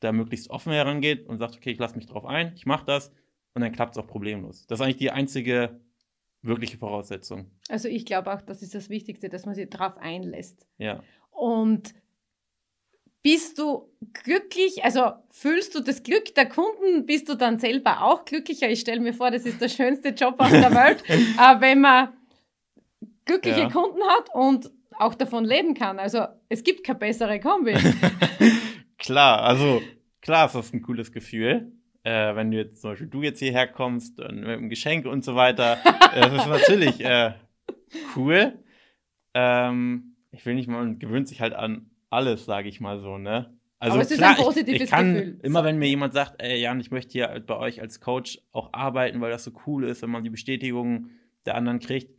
da 0.00 0.12
möglichst 0.12 0.50
offen 0.50 0.72
herangeht 0.72 1.26
und 1.26 1.38
sagt, 1.38 1.56
okay, 1.56 1.70
ich 1.70 1.78
lasse 1.78 1.96
mich 1.96 2.06
drauf 2.06 2.26
ein, 2.26 2.52
ich 2.54 2.66
mache 2.66 2.84
das 2.84 3.12
und 3.54 3.62
dann 3.62 3.72
klappt 3.72 3.96
es 3.96 4.02
auch 4.02 4.06
problemlos. 4.06 4.66
Das 4.66 4.78
ist 4.78 4.84
eigentlich 4.84 4.96
die 4.98 5.10
einzige 5.10 5.80
wirkliche 6.42 6.78
Voraussetzung. 6.78 7.50
Also 7.68 7.88
ich 7.88 8.04
glaube 8.04 8.32
auch, 8.32 8.42
das 8.42 8.62
ist 8.62 8.74
das 8.74 8.90
Wichtigste, 8.90 9.28
dass 9.28 9.46
man 9.46 9.54
sich 9.54 9.70
darauf 9.70 9.96
einlässt. 9.98 10.66
Ja. 10.78 11.02
Und 11.30 11.94
bist 13.22 13.58
du 13.58 13.88
glücklich, 14.12 14.84
also 14.84 15.12
fühlst 15.30 15.74
du 15.74 15.80
das 15.80 16.02
Glück 16.02 16.34
der 16.34 16.48
Kunden, 16.48 17.06
bist 17.06 17.28
du 17.28 17.36
dann 17.36 17.58
selber 17.58 18.02
auch 18.02 18.24
glücklicher? 18.24 18.68
Ich 18.68 18.80
stelle 18.80 19.00
mir 19.00 19.14
vor, 19.14 19.30
das 19.30 19.46
ist 19.46 19.60
der 19.60 19.68
schönste 19.68 20.08
Job 20.08 20.34
auf 20.38 20.50
der 20.50 20.74
Welt, 20.74 21.04
äh, 21.08 21.60
wenn 21.60 21.80
man 21.80 22.08
glückliche 23.24 23.60
Ja. 23.60 23.70
Kunden 23.70 24.02
hat 24.02 24.34
und 24.34 24.70
auch 24.98 25.14
davon 25.14 25.44
leben 25.44 25.74
kann. 25.74 25.98
Also 25.98 26.26
es 26.48 26.64
gibt 26.64 26.84
keine 26.84 26.98
bessere 26.98 27.38
Kombi. 27.38 27.74
klar, 28.98 29.42
also 29.42 29.80
klar 30.20 30.46
ist 30.46 30.54
das 30.54 30.72
ein 30.72 30.82
cooles 30.82 31.12
Gefühl. 31.12 31.72
Äh, 32.04 32.34
wenn 32.34 32.50
du 32.50 32.56
jetzt 32.56 32.80
zum 32.80 32.90
Beispiel 32.90 33.06
du 33.06 33.22
jetzt 33.22 33.38
hierher 33.38 33.68
kommst 33.68 34.20
und 34.20 34.40
mit 34.40 34.48
einem 34.48 34.68
Geschenk 34.68 35.06
und 35.06 35.24
so 35.24 35.34
weiter, 35.36 35.78
äh, 36.14 36.20
das 36.20 36.32
ist 36.32 36.48
natürlich 36.48 37.04
äh, 37.04 37.34
cool. 38.16 38.58
Ähm, 39.34 40.16
ich 40.32 40.44
will 40.44 40.54
nicht 40.54 40.68
mal, 40.68 40.84
man 40.84 40.98
gewöhnt 40.98 41.28
sich 41.28 41.40
halt 41.40 41.54
an 41.54 41.90
alles, 42.10 42.44
sage 42.44 42.68
ich 42.68 42.80
mal 42.80 43.00
so, 43.00 43.18
ne? 43.18 43.56
Also 43.78 43.94
Aber 43.94 44.02
es 44.02 44.10
ist 44.12 44.18
klar, 44.18 44.36
ein 44.38 44.44
positives 44.44 44.76
ich, 44.76 44.82
ich 44.82 44.90
kann 44.90 45.14
Gefühl. 45.14 45.40
immer, 45.42 45.64
wenn 45.64 45.78
mir 45.78 45.88
jemand 45.88 46.12
sagt, 46.12 46.40
ey 46.40 46.60
Jan, 46.60 46.78
ich 46.78 46.92
möchte 46.92 47.12
hier 47.12 47.42
bei 47.44 47.56
euch 47.56 47.80
als 47.80 48.00
Coach 48.00 48.38
auch 48.52 48.72
arbeiten, 48.72 49.20
weil 49.20 49.32
das 49.32 49.42
so 49.42 49.50
cool 49.66 49.84
ist, 49.84 50.02
wenn 50.02 50.10
man 50.10 50.22
die 50.22 50.30
Bestätigung 50.30 51.10
der 51.46 51.56
anderen 51.56 51.80
kriegt. 51.80 52.10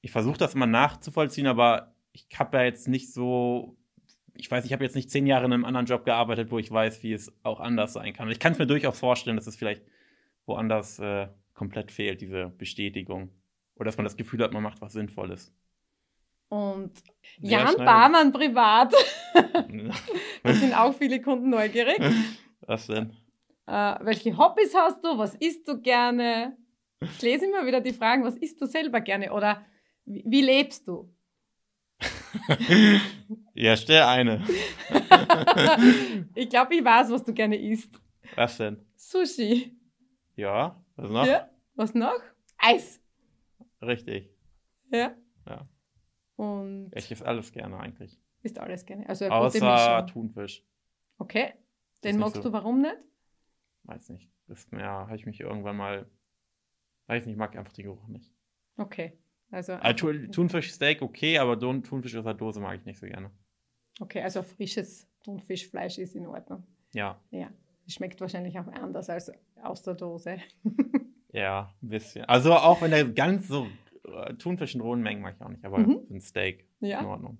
Ich 0.00 0.10
versuche 0.10 0.38
das 0.38 0.54
immer 0.54 0.66
nachzuvollziehen, 0.66 1.46
aber 1.46 1.94
ich 2.12 2.26
habe 2.36 2.56
ja 2.56 2.64
jetzt 2.64 2.88
nicht 2.88 3.12
so 3.12 3.76
ich 4.36 4.50
weiß, 4.50 4.64
ich 4.64 4.72
habe 4.72 4.84
jetzt 4.84 4.96
nicht 4.96 5.10
zehn 5.10 5.26
Jahre 5.26 5.46
in 5.46 5.52
einem 5.52 5.64
anderen 5.64 5.86
Job 5.86 6.04
gearbeitet, 6.04 6.50
wo 6.50 6.58
ich 6.58 6.70
weiß, 6.70 7.02
wie 7.02 7.12
es 7.12 7.32
auch 7.42 7.60
anders 7.60 7.92
sein 7.92 8.12
kann. 8.12 8.30
Ich 8.30 8.38
kann 8.40 8.52
es 8.52 8.58
mir 8.58 8.66
durchaus 8.66 8.98
vorstellen, 8.98 9.36
dass 9.36 9.46
es 9.46 9.56
vielleicht 9.56 9.82
woanders 10.46 10.98
äh, 10.98 11.28
komplett 11.54 11.92
fehlt, 11.92 12.20
diese 12.20 12.46
Bestätigung. 12.58 13.30
Oder 13.76 13.86
dass 13.86 13.96
man 13.96 14.04
das 14.04 14.16
Gefühl 14.16 14.42
hat, 14.42 14.52
man 14.52 14.62
macht 14.62 14.80
was 14.80 14.92
Sinnvolles. 14.92 15.52
Und 16.48 16.92
Sehr 17.40 17.60
Jan 17.60 17.68
schnell. 17.68 17.86
Barmann 17.86 18.32
privat, 18.32 18.92
da 20.42 20.52
sind 20.52 20.74
auch 20.74 20.94
viele 20.94 21.20
Kunden 21.20 21.50
neugierig. 21.50 21.98
was 22.60 22.86
denn? 22.86 23.10
Äh, 23.66 23.94
welche 24.00 24.36
Hobbys 24.36 24.74
hast 24.74 25.02
du? 25.02 25.16
Was 25.16 25.34
isst 25.36 25.66
du 25.66 25.80
gerne? 25.80 26.56
Ich 27.00 27.22
lese 27.22 27.46
immer 27.46 27.66
wieder 27.66 27.80
die 27.80 27.92
Fragen, 27.92 28.24
was 28.24 28.36
isst 28.36 28.60
du 28.60 28.66
selber 28.66 29.00
gerne? 29.00 29.32
Oder 29.32 29.64
wie, 30.04 30.22
wie 30.26 30.42
lebst 30.42 30.86
du? 30.86 31.13
Ja, 33.54 33.76
stell 33.76 34.02
eine. 34.02 34.44
ich 36.34 36.48
glaube, 36.48 36.74
ich 36.74 36.84
weiß, 36.84 37.10
was 37.10 37.24
du 37.24 37.32
gerne 37.32 37.56
isst. 37.56 37.98
Was 38.34 38.56
denn? 38.56 38.84
Sushi. 38.96 39.76
Ja, 40.36 40.82
was 40.96 41.10
noch? 41.10 41.26
Ja? 41.26 41.48
Was 41.74 41.94
noch? 41.94 42.20
Eis. 42.58 43.00
Richtig. 43.80 44.30
Ja. 44.90 45.14
Ja. 45.46 45.68
Und 46.36 46.90
Ich 46.94 47.10
esse 47.10 47.24
alles 47.26 47.52
gerne 47.52 47.78
eigentlich. 47.78 48.18
isst 48.42 48.58
alles 48.58 48.84
gerne. 48.84 49.08
Also 49.08 49.26
Außer. 49.26 50.06
Thunfisch. 50.06 50.64
Okay. 51.18 51.54
Den 52.02 52.18
magst 52.18 52.36
so. 52.36 52.42
du 52.42 52.52
warum 52.52 52.80
nicht? 52.80 52.96
Weiß 53.84 54.08
nicht. 54.10 54.30
Das 54.46 54.66
ja, 54.72 55.06
habe 55.06 55.16
ich 55.16 55.26
mich 55.26 55.40
irgendwann 55.40 55.76
mal. 55.76 56.10
Weiß 57.06 57.24
nicht, 57.26 57.34
ich 57.34 57.38
mag 57.38 57.56
einfach 57.56 57.72
den 57.72 57.84
Geruch 57.84 58.08
nicht. 58.08 58.32
Okay. 58.76 59.18
Also, 59.54 59.74
Also, 59.74 59.96
Thun- 60.12 60.30
Thunfischsteak 60.32 61.00
okay, 61.02 61.38
aber 61.38 61.58
Thunfisch 61.58 62.16
aus 62.16 62.24
der 62.24 62.34
Dose 62.34 62.60
mag 62.60 62.78
ich 62.80 62.84
nicht 62.84 62.98
so 62.98 63.06
gerne. 63.06 63.30
okay, 64.00 64.20
also 64.22 64.42
frisches 64.42 65.08
Thunfischfleisch 65.24 65.98
ist 65.98 66.14
in 66.16 66.26
Ordnung. 66.26 66.64
Ja, 66.92 67.20
Ja. 67.30 67.48
Schmeckt 67.86 68.18
wahrscheinlich 68.22 68.58
auch 68.58 68.66
anders 68.68 69.10
als 69.10 69.30
aus 69.62 69.82
der 69.82 69.92
Dose. 69.94 70.38
ja, 71.32 71.74
ein 71.82 71.88
bisschen. 71.88 72.24
Also 72.24 72.54
auch 72.54 72.80
wenn 72.80 72.90
der 72.90 73.04
ganz 73.04 73.48
so 73.48 73.66
äh, 74.08 74.34
Thunfisch 74.34 74.74
in 74.74 74.80
rohen 74.80 75.02
Mengen 75.02 75.20
mag 75.22 75.34
ich 75.36 75.42
auch 75.44 75.48
nicht, 75.50 75.64
aber 75.64 75.78
Mhm. 75.78 76.00
ein 76.10 76.20
Steak 76.20 76.60
ist 76.60 76.82
in 76.82 76.88
Ja. 76.88 77.04
Ordnung. 77.04 77.38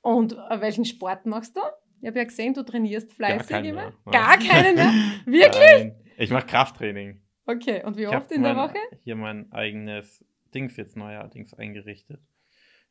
Und 0.00 0.32
äh, 0.34 0.60
welchen 0.60 0.84
Sport 0.86 1.26
machst 1.26 1.56
du? 1.56 1.60
Ich 2.00 2.06
habe 2.08 2.18
ja 2.18 2.24
gesehen, 2.24 2.54
du 2.54 2.62
trainierst 2.62 3.12
fleißig 3.12 3.48
keinen 3.48 3.64
immer. 3.66 3.82
mehr. 3.82 3.94
Gar 4.12 4.38
keinen 4.38 4.74
mehr? 4.74 4.92
Wirklich? 5.26 5.92
Nein, 5.94 5.96
ich 6.18 6.30
mache 6.30 6.46
Krafttraining. 6.46 7.20
Okay, 7.46 7.82
und 7.84 7.96
wie 7.98 8.02
Ich 8.04 8.08
oft 8.08 8.30
in 8.32 8.42
der 8.42 8.56
Woche? 8.56 8.76
Hier 9.02 9.16
mein 9.16 9.52
eigenes 9.52 10.24
Dings 10.54 10.76
jetzt 10.76 10.96
neuerdings 10.96 11.54
eingerichtet. 11.54 12.20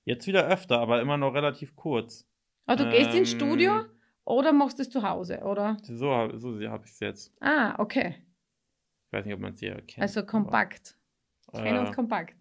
Jetzt 0.05 0.27
wieder 0.27 0.45
öfter, 0.47 0.79
aber 0.79 1.01
immer 1.01 1.17
noch 1.17 1.33
relativ 1.33 1.75
kurz. 1.75 2.27
Ah, 2.65 2.75
du 2.75 2.89
gehst 2.89 3.13
ins 3.15 3.33
Ähm, 3.33 3.39
Studio 3.39 3.85
oder 4.25 4.51
machst 4.53 4.79
es 4.79 4.89
zu 4.89 5.01
Hause, 5.07 5.39
oder? 5.41 5.77
So, 5.83 6.29
so 6.37 6.59
habe 6.69 6.85
ich 6.85 6.91
es 6.91 6.99
jetzt. 6.99 7.33
Ah, 7.41 7.75
okay. 7.79 8.15
Ich 9.07 9.13
weiß 9.13 9.25
nicht, 9.25 9.33
ob 9.33 9.39
man 9.41 9.53
es 9.53 9.59
hier 9.59 9.75
kennt. 9.81 9.99
Also 10.01 10.25
kompakt. 10.25 10.97
aber, 11.47 11.61
Klein 11.61 11.77
und 11.79 11.87
äh, 11.87 11.91
kompakt. 11.93 12.35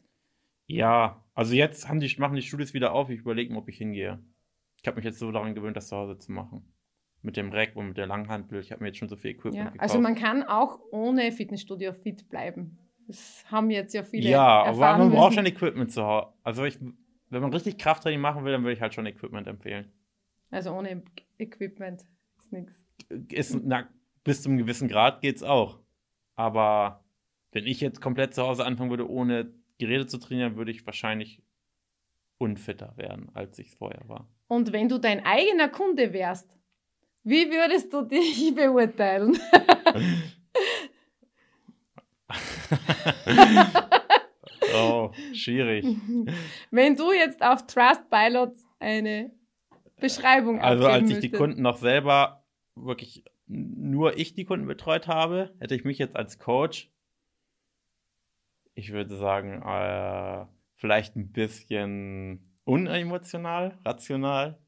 Ja, 0.66 1.22
also 1.34 1.54
jetzt 1.54 1.86
die, 1.90 2.16
machen 2.18 2.34
die 2.36 2.42
Studios 2.42 2.72
wieder 2.72 2.92
auf. 2.94 3.10
Ich 3.10 3.20
überlege 3.20 3.52
mir, 3.52 3.58
ob 3.58 3.68
ich 3.68 3.76
hingehe. 3.78 4.18
Ich 4.80 4.86
habe 4.86 4.96
mich 4.96 5.04
jetzt 5.04 5.18
so 5.18 5.30
daran 5.30 5.54
gewöhnt, 5.54 5.76
das 5.76 5.88
zu 5.88 5.96
Hause 5.96 6.18
zu 6.18 6.32
machen. 6.32 6.72
Mit 7.20 7.36
dem 7.36 7.50
Rack 7.52 7.76
und 7.76 7.88
mit 7.88 7.96
der 7.98 8.06
Langhantel. 8.06 8.58
Ich 8.60 8.72
habe 8.72 8.82
mir 8.82 8.88
jetzt 8.88 8.98
schon 8.98 9.08
so 9.08 9.16
viel 9.16 9.32
Equipment 9.32 9.54
Ja, 9.56 9.64
gekauft. 9.70 9.80
also 9.82 10.00
man 10.00 10.14
kann 10.16 10.42
auch 10.42 10.80
ohne 10.90 11.30
Fitnessstudio 11.30 11.92
fit 11.92 12.28
bleiben. 12.28 12.78
Das 13.12 13.44
haben 13.50 13.70
jetzt 13.70 13.92
ja 13.92 14.04
viele 14.04 14.30
ja, 14.30 14.62
aber 14.62 14.96
man 14.96 15.10
braucht 15.10 15.32
müssen. 15.32 15.34
schon 15.34 15.46
Equipment 15.46 15.92
zu 15.92 16.02
Hause. 16.02 16.28
Also 16.42 16.64
ich, 16.64 16.78
wenn 17.28 17.42
man 17.42 17.52
richtig 17.52 17.76
Krafttraining 17.76 18.20
machen 18.20 18.42
will, 18.42 18.52
dann 18.52 18.62
würde 18.62 18.72
ich 18.72 18.80
halt 18.80 18.94
schon 18.94 19.04
Equipment 19.04 19.46
empfehlen. 19.46 19.92
Also 20.50 20.72
ohne 20.72 21.02
Equipment 21.36 22.06
ist 22.38 22.52
nichts. 22.52 22.72
Ist, 23.30 23.60
na, 23.64 23.86
bis 24.24 24.42
zum 24.42 24.56
gewissen 24.56 24.88
Grad 24.88 25.20
geht's 25.20 25.42
auch. 25.42 25.78
Aber 26.36 27.04
wenn 27.50 27.66
ich 27.66 27.82
jetzt 27.82 28.00
komplett 28.00 28.34
zu 28.34 28.44
Hause 28.44 28.64
anfangen 28.64 28.88
würde, 28.88 29.10
ohne 29.10 29.52
Geräte 29.78 30.06
zu 30.06 30.16
trainieren, 30.16 30.56
würde 30.56 30.70
ich 30.70 30.86
wahrscheinlich 30.86 31.42
unfitter 32.38 32.96
werden, 32.96 33.28
als 33.34 33.58
ich 33.58 33.68
es 33.68 33.74
vorher 33.74 34.08
war. 34.08 34.26
Und 34.48 34.72
wenn 34.72 34.88
du 34.88 34.96
dein 34.96 35.24
eigener 35.26 35.68
Kunde 35.68 36.14
wärst, 36.14 36.58
wie 37.24 37.50
würdest 37.50 37.92
du 37.92 38.02
dich 38.08 38.54
beurteilen? 38.54 39.38
oh, 44.74 45.10
schwierig. 45.32 45.84
Wenn 46.70 46.96
du 46.96 47.12
jetzt 47.12 47.42
auf 47.42 47.66
Trustpilot 47.66 48.54
eine 48.78 49.30
Beschreibung 50.00 50.60
Also 50.60 50.86
als 50.86 51.02
ich 51.02 51.08
die 51.08 51.14
müsstest. 51.14 51.34
Kunden 51.34 51.62
noch 51.62 51.76
selber 51.76 52.44
wirklich 52.74 53.24
nur 53.46 54.16
ich 54.16 54.34
die 54.34 54.44
Kunden 54.44 54.66
betreut 54.66 55.08
habe, 55.08 55.54
hätte 55.58 55.74
ich 55.74 55.84
mich 55.84 55.98
jetzt 55.98 56.16
als 56.16 56.38
Coach, 56.38 56.90
ich 58.74 58.92
würde 58.92 59.16
sagen, 59.16 59.62
äh, 59.62 60.46
vielleicht 60.76 61.16
ein 61.16 61.32
bisschen 61.32 62.56
unemotional, 62.64 63.78
rational. 63.84 64.58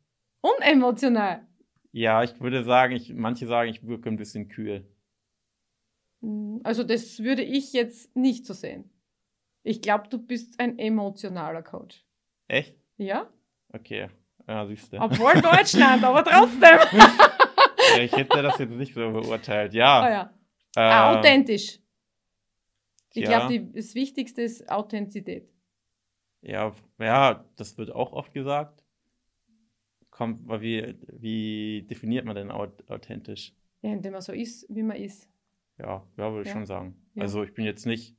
Unemotional. 0.42 1.46
Ja, 1.92 2.22
ich 2.22 2.38
würde 2.40 2.64
sagen, 2.64 2.94
ich, 2.94 3.14
manche 3.14 3.46
sagen, 3.46 3.70
ich 3.70 3.86
wirke 3.86 4.10
ein 4.10 4.16
bisschen 4.16 4.48
kühl. 4.48 4.86
Hm, 6.24 6.60
Also 6.64 6.82
das 6.84 7.18
würde 7.20 7.42
ich 7.42 7.72
jetzt 7.72 8.14
nicht 8.16 8.46
so 8.46 8.54
sehen. 8.54 8.90
Ich 9.62 9.80
glaube, 9.82 10.08
du 10.08 10.18
bist 10.18 10.58
ein 10.60 10.78
emotionaler 10.78 11.62
Coach. 11.62 12.04
Echt? 12.48 12.74
Ja? 12.96 13.30
Okay. 13.72 14.08
Ja, 14.46 14.66
siehst 14.66 14.92
du. 14.92 15.00
Obwohl 15.00 15.40
Deutschland, 15.40 16.04
aber 16.04 16.22
trotzdem. 16.30 16.78
Ja, 17.96 17.98
ich 18.02 18.12
hätte 18.12 18.42
das 18.42 18.58
jetzt 18.58 18.70
nicht 18.72 18.94
so 18.94 19.10
beurteilt. 19.10 19.72
Ja. 19.74 20.00
Ah, 20.02 20.10
ja. 20.10 20.34
Ah, 20.76 21.12
ähm, 21.12 21.18
authentisch. 21.18 21.78
Ich 23.14 23.22
ja. 23.22 23.46
glaube, 23.46 23.60
das 23.72 23.94
Wichtigste 23.94 24.42
ist 24.42 24.68
Authentizität. 24.68 25.48
Ja, 26.42 26.74
ja, 26.98 27.44
das 27.56 27.78
wird 27.78 27.90
auch 27.92 28.12
oft 28.12 28.34
gesagt. 28.34 28.84
Kommt, 30.10 30.46
wie, 30.60 30.94
wie 31.12 31.82
definiert 31.88 32.24
man 32.24 32.36
denn 32.36 32.50
aut- 32.50 32.88
authentisch? 32.90 33.52
Ja, 33.82 33.92
indem 33.92 34.12
man 34.12 34.20
so 34.22 34.32
ist, 34.32 34.66
wie 34.68 34.82
man 34.82 34.96
ist. 34.96 35.28
Ja, 35.78 36.06
ja, 36.16 36.30
würde 36.32 36.42
ich 36.42 36.48
Ja. 36.48 36.52
schon 36.54 36.66
sagen. 36.66 36.96
Ja. 37.14 37.22
Also 37.22 37.42
ich 37.42 37.52
bin 37.54 37.64
jetzt 37.64 37.84
nicht 37.86 38.16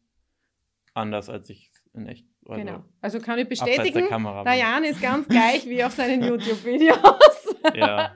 anders, 0.94 1.30
als 1.30 1.50
ich 1.50 1.72
in 1.94 2.08
echt. 2.08 2.28
Also 2.48 2.64
genau. 2.64 2.84
Also 3.02 3.20
kann 3.20 3.40
ich 3.40 3.48
bestätigen, 3.50 3.94
der 4.00 4.08
Kamera. 4.08 4.54
Jan 4.56 4.84
ist 4.84 5.02
ganz 5.02 5.28
gleich 5.28 5.66
wie 5.68 5.84
auf 5.84 5.94
seinen 5.94 6.24
YouTube-Videos. 6.30 6.98
Ja. 7.74 8.16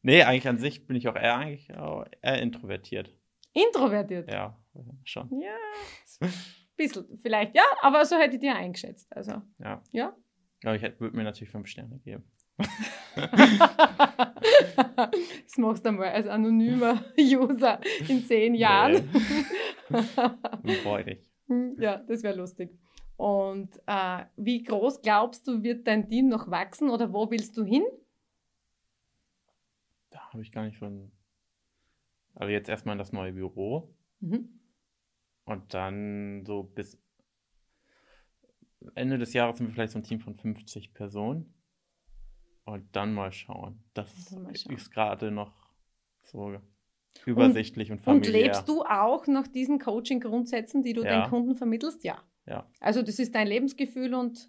Nee, 0.00 0.22
eigentlich 0.22 0.48
an 0.48 0.56
sich 0.56 0.86
bin 0.86 0.96
ich 0.96 1.08
auch 1.08 1.14
eher, 1.14 1.36
eigentlich 1.36 1.74
auch 1.76 2.06
eher 2.22 2.40
introvertiert. 2.40 3.14
Introvertiert. 3.52 4.32
Ja, 4.32 4.58
schon. 5.04 5.28
Ja. 5.40 6.28
Bisschen, 6.76 7.18
vielleicht, 7.20 7.54
ja, 7.54 7.62
aber 7.82 8.06
so 8.06 8.16
hätte 8.16 8.36
ich 8.36 8.40
dir 8.40 8.56
eingeschätzt. 8.56 9.14
Also, 9.14 9.42
Ja. 9.58 9.82
ja. 9.92 10.16
Aber 10.64 10.74
ich 10.74 10.82
würde 11.00 11.14
mir 11.14 11.24
natürlich 11.24 11.50
fünf 11.50 11.66
Sterne 11.68 11.98
geben. 11.98 12.24
das 15.44 15.56
machst 15.58 15.84
du 15.84 15.92
mal 15.92 16.08
als 16.08 16.26
anonymer 16.26 17.04
User 17.18 17.80
in 18.08 18.24
zehn 18.24 18.54
Jahren. 18.54 19.08
Nee. 20.62 20.76
Freudig. 20.76 21.30
Hm, 21.48 21.76
Ja, 21.78 21.98
das 21.98 22.22
wäre 22.22 22.34
lustig. 22.34 22.70
Und 23.16 23.68
äh, 23.86 24.24
wie 24.36 24.62
groß 24.62 25.02
glaubst 25.02 25.46
du, 25.46 25.62
wird 25.62 25.86
dein 25.86 26.08
Team 26.08 26.28
noch 26.28 26.50
wachsen 26.50 26.88
oder 26.88 27.12
wo 27.12 27.30
willst 27.30 27.58
du 27.58 27.64
hin? 27.64 27.84
Da 30.08 30.20
habe 30.30 30.42
ich 30.42 30.50
gar 30.50 30.64
nicht 30.64 30.82
ein. 30.82 31.12
Also 32.34 32.50
jetzt 32.50 32.70
erstmal 32.70 32.94
in 32.94 32.98
das 33.00 33.12
neue 33.12 33.32
Büro. 33.32 33.94
Mhm. 34.20 34.60
Und 35.44 35.74
dann 35.74 36.44
so 36.46 36.62
bis 36.62 36.98
Ende 38.94 39.18
des 39.18 39.34
Jahres 39.34 39.58
sind 39.58 39.66
wir 39.66 39.74
vielleicht 39.74 39.92
so 39.92 39.98
ein 39.98 40.04
Team 40.04 40.20
von 40.20 40.34
50 40.36 40.94
Personen. 40.94 41.52
Und 42.64 42.94
dann 42.94 43.12
mal 43.14 43.32
schauen. 43.32 43.82
Das 43.94 44.30
mal 44.30 44.54
schauen. 44.56 44.76
ist 44.76 44.90
gerade 44.92 45.30
noch 45.30 45.52
so 46.22 46.56
übersichtlich 47.26 47.90
und, 47.90 47.98
Und 47.98 48.04
familiär. 48.04 48.32
lebst 48.44 48.68
du 48.68 48.82
auch 48.82 49.26
nach 49.26 49.48
diesen 49.48 49.78
Coaching-Grundsätzen, 49.78 50.82
die 50.82 50.92
du 50.92 51.02
Ja. 51.02 51.10
deinen 51.22 51.30
Kunden 51.30 51.56
vermittelst? 51.56 52.04
Ja. 52.04 52.22
Ja. 52.46 52.66
Also 52.80 53.02
das 53.02 53.18
ist 53.18 53.34
dein 53.34 53.46
Lebensgefühl 53.46 54.14
und 54.14 54.48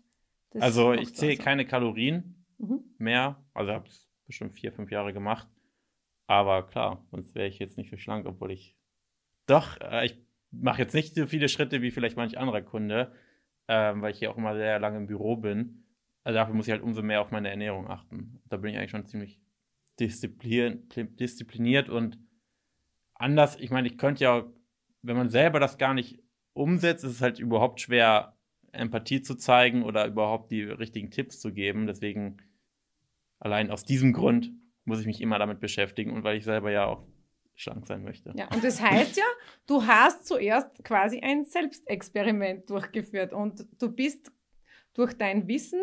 das 0.51 0.61
Also 0.61 0.93
ich 0.93 1.15
zähle 1.15 1.31
also. 1.33 1.43
keine 1.43 1.65
Kalorien 1.65 2.45
Mhm. 2.59 2.83
mehr. 2.97 3.43
Also 3.53 3.71
habe 3.73 3.87
es 3.87 4.09
bestimmt 4.25 4.53
vier, 4.53 4.71
fünf 4.71 4.91
Jahre 4.91 5.11
gemacht. 5.13 5.47
Aber 6.27 6.65
klar, 6.67 7.05
sonst 7.11 7.35
wäre 7.35 7.47
ich 7.47 7.59
jetzt 7.59 7.77
nicht 7.77 7.89
so 7.89 7.97
schlank, 7.97 8.25
obwohl 8.25 8.51
ich 8.51 8.75
doch, 9.47 9.79
äh, 9.81 10.05
ich 10.05 10.17
mache 10.51 10.81
jetzt 10.81 10.93
nicht 10.93 11.15
so 11.15 11.25
viele 11.27 11.49
Schritte 11.49 11.81
wie 11.81 11.91
vielleicht 11.91 12.15
manch 12.15 12.37
anderer 12.37 12.61
Kunde, 12.61 13.11
ähm, 13.67 14.01
weil 14.01 14.11
ich 14.11 14.19
hier 14.19 14.31
auch 14.31 14.37
immer 14.37 14.55
sehr 14.55 14.79
lange 14.79 14.97
im 14.97 15.07
Büro 15.07 15.35
bin. 15.35 15.82
Also 16.23 16.37
dafür 16.37 16.55
muss 16.55 16.67
ich 16.67 16.71
halt 16.71 16.83
umso 16.83 17.01
mehr 17.01 17.21
auf 17.21 17.31
meine 17.31 17.49
Ernährung 17.49 17.89
achten. 17.89 18.41
Da 18.47 18.57
bin 18.57 18.71
ich 18.71 18.77
eigentlich 18.77 18.91
schon 18.91 19.05
ziemlich 19.05 19.39
disziplin 19.99 20.87
diszipliniert 21.19 21.89
und 21.89 22.17
anders. 23.13 23.57
Ich 23.59 23.71
meine, 23.71 23.87
ich 23.87 23.97
könnte 23.97 24.23
ja, 24.23 24.45
wenn 25.01 25.17
man 25.17 25.29
selber 25.29 25.59
das 25.59 25.77
gar 25.77 25.93
nicht 25.93 26.19
umsetzt, 26.53 27.03
ist 27.03 27.11
es 27.11 27.21
halt 27.21 27.39
überhaupt 27.39 27.81
schwer, 27.81 28.37
Empathie 28.71 29.21
zu 29.21 29.35
zeigen 29.35 29.83
oder 29.83 30.07
überhaupt 30.07 30.49
die 30.51 30.63
richtigen 30.63 31.11
Tipps 31.11 31.39
zu 31.39 31.53
geben. 31.53 31.85
Deswegen 31.87 32.37
allein 33.39 33.69
aus 33.69 33.85
diesem 33.85 34.13
Grund 34.13 34.51
muss 34.85 34.99
ich 34.99 35.05
mich 35.05 35.21
immer 35.21 35.39
damit 35.39 35.59
beschäftigen 35.59 36.11
und 36.11 36.23
weil 36.23 36.37
ich 36.37 36.43
selber 36.43 36.71
ja 36.71 36.85
auch 36.85 37.05
schlank 37.55 37.85
sein 37.85 38.03
möchte. 38.03 38.33
Ja, 38.35 38.47
und 38.51 38.63
das 38.63 38.81
heißt 38.81 39.15
ja, 39.15 39.23
du 39.67 39.85
hast 39.85 40.25
zuerst 40.25 40.83
quasi 40.83 41.19
ein 41.19 41.45
Selbstexperiment 41.45 42.69
durchgeführt 42.69 43.31
und 43.31 43.67
du 43.79 43.91
bist 43.91 44.31
durch 44.93 45.13
dein 45.13 45.47
Wissen 45.47 45.81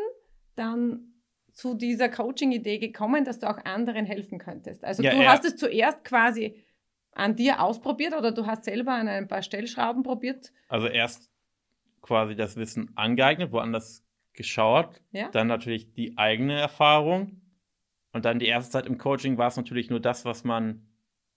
dann 0.56 1.06
zu 1.52 1.74
dieser 1.74 2.08
Coaching-Idee 2.08 2.78
gekommen, 2.78 3.24
dass 3.24 3.38
du 3.38 3.48
auch 3.50 3.58
anderen 3.64 4.04
helfen 4.06 4.38
könntest. 4.38 4.84
Also 4.84 5.02
Ja, 5.02 5.10
du 5.12 5.18
er- 5.18 5.30
hast 5.30 5.44
es 5.44 5.56
zuerst 5.56 6.04
quasi 6.04 6.62
an 7.12 7.34
dir 7.36 7.60
ausprobiert 7.60 8.14
oder 8.16 8.32
du 8.32 8.46
hast 8.46 8.64
selber 8.64 8.92
an 8.92 9.08
ein 9.08 9.28
paar 9.28 9.42
Stellschrauben 9.42 10.02
probiert. 10.02 10.52
Also 10.68 10.86
erst 10.86 11.28
quasi 12.02 12.36
das 12.36 12.56
Wissen 12.56 12.92
angeeignet, 12.94 13.52
woanders 13.52 14.04
geschaut, 14.32 15.02
Ja? 15.12 15.28
dann 15.30 15.48
natürlich 15.48 15.92
die 15.92 16.16
eigene 16.16 16.58
Erfahrung 16.58 17.40
und 18.12 18.24
dann 18.24 18.38
die 18.38 18.46
erste 18.46 18.70
Zeit 18.72 18.86
im 18.86 18.96
Coaching 18.96 19.38
war 19.38 19.48
es 19.48 19.56
natürlich 19.56 19.90
nur 19.90 20.00
das, 20.00 20.24
was 20.24 20.44
man 20.44 20.86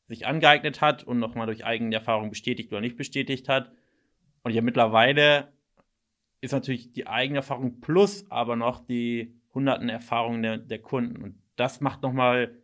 sich 0.08 0.25
angeeignet 0.27 0.79
hat 0.82 1.03
und 1.03 1.20
nochmal 1.20 1.48
durch 1.48 1.65
eigene 1.65 1.96
Erfahrung 1.96 2.29
bestätigt 2.29 2.72
oder 2.72 2.82
nicht 2.82 2.98
bestätigt 2.98 3.50
hat. 3.50 3.72
Und 4.43 4.51
ja, 4.53 4.62
mittlerweile 4.62 5.52
ist 6.43 6.51
natürlich 6.51 6.91
die 6.91 7.07
eigene 7.07 7.39
Erfahrung 7.39 7.79
plus 7.79 8.29
aber 8.29 8.57
noch 8.57 8.85
die 8.85 9.33
hunderten 9.53 9.88
Erfahrungen 9.88 10.43
der, 10.43 10.57
der 10.57 10.79
Kunden. 10.79 11.23
Und 11.23 11.35
das 11.55 11.79
macht 11.79 12.01
nochmal 12.01 12.57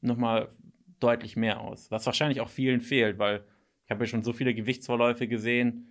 noch 0.00 0.16
mal 0.16 0.48
deutlich 0.98 1.36
mehr 1.36 1.60
aus. 1.60 1.90
Was 1.90 2.06
wahrscheinlich 2.06 2.40
auch 2.40 2.48
vielen 2.48 2.80
fehlt, 2.80 3.18
weil 3.18 3.44
ich 3.84 3.90
habe 3.90 4.04
ja 4.04 4.08
schon 4.08 4.22
so 4.22 4.32
viele 4.32 4.54
Gewichtsverläufe 4.54 5.28
gesehen, 5.28 5.88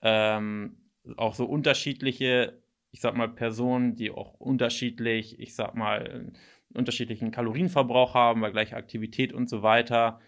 ähm, 0.00 0.78
auch 1.18 1.34
so 1.34 1.44
unterschiedliche, 1.44 2.62
ich 2.90 3.02
sag 3.02 3.16
mal, 3.16 3.28
Personen, 3.28 3.96
die 3.96 4.10
auch 4.10 4.32
unterschiedlich, 4.34 5.38
ich 5.40 5.54
sag 5.54 5.74
mal, 5.74 6.32
unterschiedlichen 6.72 7.32
Kalorienverbrauch 7.32 8.14
haben, 8.14 8.40
bei 8.40 8.50
gleicher 8.50 8.78
Aktivität 8.78 9.34
und 9.34 9.50
so 9.50 9.62
weiter. 9.62 10.20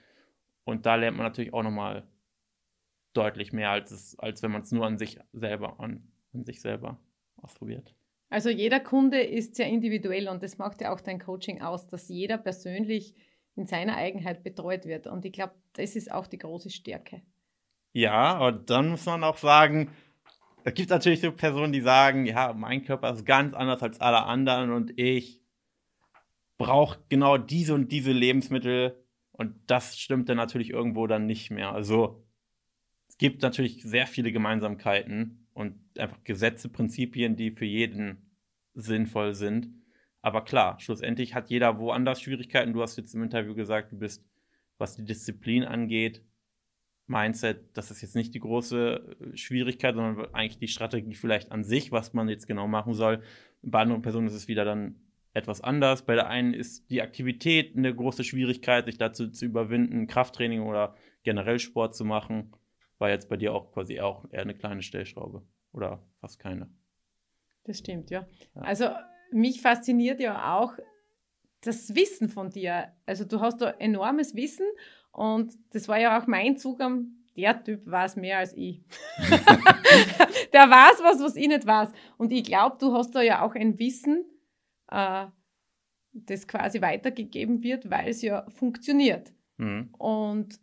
Und 0.65 0.85
da 0.85 0.97
lernt 0.97 1.17
man 1.17 1.25
natürlich 1.25 1.55
auch 1.55 1.63
nochmal 1.63 2.07
deutlich 3.13 3.53
mehr, 3.53 3.71
als, 3.71 3.91
es, 3.91 4.19
als 4.19 4.43
wenn 4.43 4.51
man 4.51 4.63
es 4.63 4.73
nur 4.73 4.87
an 4.87 4.99
sich 4.99 5.19
selber, 5.33 5.79
an, 5.81 6.09
an 6.33 6.45
sich 6.45 6.61
selber 6.61 6.99
ausprobiert. 7.37 7.95
Also 8.31 8.49
jeder 8.49 8.81
Kunde 8.81 9.21
ist 9.21 9.57
sehr 9.57 9.67
individuell 9.67 10.29
und 10.29 10.43
das 10.43 10.57
macht 10.57 10.81
ja 10.81 10.93
auch 10.93 11.01
dein 11.01 11.19
Coaching 11.19 11.61
aus, 11.61 11.87
dass 11.87 12.09
jeder 12.09 12.39
persönlich 12.39 13.15
in 13.57 13.67
seiner 13.67 13.97
Eigenheit 13.97 14.43
betreut 14.43 14.87
wird. 14.87 15.07
Und 15.07 15.25
ich 15.27 15.33
glaube, 15.33 15.55
das 15.75 15.97
ist 15.97 16.11
auch 16.11 16.27
die 16.27 16.39
große 16.39 16.71
Stärke. 16.71 17.23
Ja, 17.93 18.39
und 18.47 18.71
dann 18.71 18.89
muss 18.89 19.05
man 19.05 19.23
auch 19.23 19.37
sagen, 19.37 19.91
es 20.65 20.75
gibt 20.75 20.91
natürlich 20.91 21.21
so 21.21 21.33
Personen, 21.33 21.73
die 21.73 21.83
sagen, 21.83 22.25
ja, 22.25 22.55
mein 22.55 22.85
Körper 22.85 23.13
ist 23.13 23.27
ganz 23.27 23.53
anders 23.53 23.83
als 23.83 24.01
alle 24.01 24.25
anderen 24.25 24.73
und 24.73 24.99
ich 24.99 25.43
brauche 26.57 27.01
genau 27.09 27.37
diese 27.37 27.75
und 27.75 27.91
diese 27.91 28.13
Lebensmittel 28.13 29.05
und 29.33 29.57
das 29.67 29.99
stimmt 29.99 30.29
dann 30.29 30.37
natürlich 30.37 30.71
irgendwo 30.71 31.07
dann 31.07 31.27
nicht 31.27 31.51
mehr. 31.51 31.73
Also 31.73 32.25
gibt 33.23 33.43
natürlich 33.43 33.85
sehr 33.85 34.09
viele 34.09 34.33
Gemeinsamkeiten 34.33 35.47
und 35.55 35.77
einfach 35.97 36.25
Gesetze, 36.25 36.69
Prinzipien, 36.69 37.37
die 37.37 37.53
für 37.53 37.65
jeden 37.65 38.33
sinnvoll 38.75 39.37
sind. 39.37 39.69
Aber 40.23 40.43
klar, 40.43 40.81
schlussendlich 40.81 41.33
hat 41.33 41.49
jeder 41.49 41.79
woanders 41.79 42.21
Schwierigkeiten. 42.21 42.73
Du 42.73 42.83
hast 42.83 42.97
jetzt 42.97 43.15
im 43.15 43.23
Interview 43.23 43.55
gesagt, 43.55 43.93
du 43.93 43.99
bist, 44.01 44.29
was 44.77 44.97
die 44.97 45.05
Disziplin 45.05 45.63
angeht, 45.63 46.25
Mindset, 47.07 47.77
das 47.77 47.93
ist 47.93 48.03
jetzt 48.03 48.17
nicht 48.17 48.35
die 48.35 48.41
große 48.41 49.17
äh, 49.21 49.37
Schwierigkeit, 49.37 49.95
sondern 49.95 50.35
eigentlich 50.35 50.59
die 50.59 50.67
Strategie 50.67 51.15
vielleicht 51.15 51.53
an 51.53 51.63
sich, 51.63 51.93
was 51.93 52.15
man 52.15 52.29
jetzt 52.29 52.49
genau 52.49 52.67
machen 52.67 52.95
soll. 52.95 53.23
Bei 53.63 53.83
anderen 53.83 54.03
Personen 54.03 54.27
ist 54.27 54.35
es 54.35 54.49
wieder 54.49 54.65
dann 54.65 54.97
etwas 55.33 55.61
anders. 55.61 56.05
Bei 56.05 56.17
der 56.17 56.27
einen 56.27 56.55
ist 56.55 56.91
die 56.91 57.03
Aktivität 57.03 57.77
eine 57.77 57.95
große 57.95 58.25
Schwierigkeit, 58.25 58.87
sich 58.87 58.99
dazu 58.99 59.29
zu 59.29 59.45
überwinden, 59.45 60.09
Krafttraining 60.09 60.63
oder 60.63 60.97
generell 61.23 61.61
Sport 61.61 61.95
zu 61.95 62.05
machen. 62.05 62.53
War 63.03 63.11
jetzt 63.11 63.29
bei 63.29 63.37
dir 63.37 63.53
auch 63.53 63.73
quasi 63.73 63.99
auch 63.99 64.25
eher 64.31 64.43
eine 64.43 64.55
kleine 64.55 64.81
Stellschraube 64.81 65.43
oder 65.73 66.01
fast 66.21 66.39
keine. 66.39 66.71
Das 67.65 67.79
stimmt, 67.79 68.11
ja. 68.11 68.29
Ja. 68.55 68.63
Also 68.63 68.91
mich 69.33 69.61
fasziniert 69.61 70.21
ja 70.21 70.57
auch 70.57 70.75
das 71.63 71.97
Wissen 71.97 72.29
von 72.29 72.51
dir. 72.51 72.93
Also 73.05 73.25
du 73.25 73.41
hast 73.41 73.61
da 73.61 73.71
enormes 73.71 74.37
Wissen 74.37 74.67
und 75.11 75.53
das 75.71 75.89
war 75.89 75.99
ja 75.99 76.17
auch 76.17 76.29
mein 76.29 76.57
Zugang 76.57 77.09
der 77.37 77.65
Typ 77.65 77.91
weiß 77.91 78.15
mehr 78.15 78.39
als 78.39 78.53
ich. 78.57 78.85
der 80.53 80.71
weiß 80.71 81.03
was, 81.03 81.21
was 81.21 81.35
ich 81.35 81.49
nicht 81.49 81.67
weiß. 81.67 81.91
Und 82.19 82.33
ich 82.33 82.45
glaube, 82.45 82.77
du 82.79 82.93
hast 82.93 83.17
da 83.17 83.21
ja 83.21 83.43
auch 83.43 83.57
ein 83.57 83.81
Wissen, 83.81 84.25
äh, 84.93 85.27
das 86.13 86.47
quasi 86.47 86.81
weitergegeben 86.81 87.65
wird, 87.65 87.91
weil 87.91 88.11
es 88.11 88.23
ja 88.23 88.49
funktioniert. 88.49 89.33
Mhm. 89.57 89.93
Und 89.99 90.61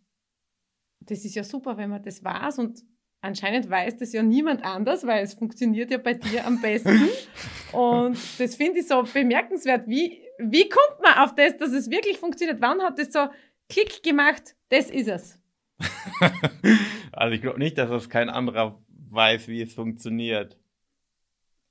das 1.10 1.26
ist 1.26 1.36
ja 1.36 1.44
super, 1.44 1.78
wenn 1.78 1.90
man 1.90 2.04
das 2.04 2.24
weiß 2.24 2.60
und 2.60 2.84
anscheinend 3.22 3.70
weiß 3.70 3.98
das 3.98 4.14
ja 4.14 4.24
niemand 4.24 4.64
anders, 4.64 5.06
weil 5.06 5.24
es 5.24 5.34
funktioniert 5.34 5.92
ja 5.92 5.98
bei 5.98 6.14
dir 6.14 6.46
am 6.46 6.62
besten. 6.62 7.10
und 7.72 8.18
das 8.40 8.56
finde 8.56 8.80
ich 8.80 8.88
so 8.88 9.04
bemerkenswert. 9.04 9.88
Wie, 9.88 10.22
wie 10.38 10.70
kommt 10.70 11.02
man 11.02 11.18
auf 11.20 11.36
das, 11.36 11.58
dass 11.58 11.72
es 11.72 11.90
wirklich 11.90 12.18
funktioniert? 12.18 12.62
Wann 12.62 12.82
hat 12.82 13.00
das 13.00 13.12
so 13.12 13.28
Klick 13.70 14.04
gemacht? 14.04 14.56
Das 14.70 14.90
ist 14.90 15.08
es. 15.08 15.40
also 17.12 17.34
ich 17.34 17.42
glaube 17.42 17.60
nicht, 17.60 17.78
dass 17.78 17.90
das 17.90 18.10
kein 18.10 18.30
anderer 18.30 18.82
weiß, 19.10 19.48
wie 19.48 19.62
es 19.62 19.74
funktioniert. 19.74 20.58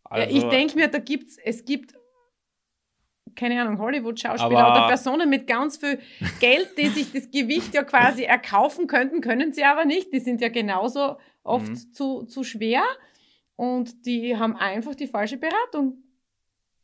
Also, 0.04 0.24
ja, 0.24 0.30
ich 0.30 0.44
also 0.44 0.50
denke 0.50 0.76
mir, 0.76 0.88
da 0.88 0.98
gibt's, 0.98 1.36
es 1.38 1.64
gibt 1.64 1.94
keine 3.38 3.60
Ahnung, 3.62 3.78
Hollywood-Schauspieler 3.78 4.72
oder 4.72 4.88
Personen 4.88 5.30
mit 5.30 5.46
ganz 5.46 5.76
viel 5.76 6.00
Geld, 6.40 6.76
die 6.76 6.88
sich 6.88 7.12
das 7.12 7.30
Gewicht 7.30 7.72
ja 7.72 7.84
quasi 7.84 8.24
erkaufen 8.24 8.86
könnten, 8.86 9.20
können 9.20 9.52
sie 9.52 9.64
aber 9.64 9.84
nicht. 9.84 10.12
Die 10.12 10.20
sind 10.20 10.40
ja 10.40 10.48
genauso 10.48 11.18
oft 11.44 11.68
mhm. 11.68 11.92
zu, 11.92 12.24
zu 12.24 12.42
schwer 12.42 12.82
und 13.56 14.04
die 14.06 14.36
haben 14.36 14.56
einfach 14.56 14.94
die 14.94 15.06
falsche 15.06 15.38
Beratung. 15.38 16.02